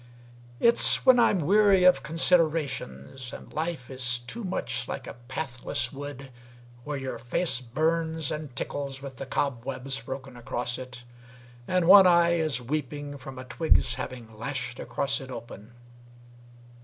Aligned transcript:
It's 0.59 1.05
when 1.05 1.19
I'm 1.19 1.37
weary 1.37 1.83
of 1.83 2.01
considerations, 2.01 3.31
And 3.31 3.53
life 3.53 3.91
is 3.91 4.17
too 4.17 4.43
much 4.43 4.87
like 4.87 5.05
a 5.05 5.13
pathless 5.13 5.93
wood 5.93 6.31
Where 6.83 6.97
your 6.97 7.19
face 7.19 7.61
burns 7.61 8.31
and 8.31 8.55
tickles 8.55 9.03
with 9.03 9.17
the 9.17 9.27
cobwebs 9.27 10.01
Broken 10.01 10.35
across 10.35 10.79
it, 10.79 11.03
and 11.67 11.85
one 11.85 12.07
eye 12.07 12.31
is 12.33 12.59
weeping 12.59 13.19
From 13.19 13.37
a 13.37 13.43
twig's 13.43 13.93
having 13.93 14.35
lashed 14.35 14.79
across 14.79 15.21
it 15.21 15.29
open. 15.29 15.71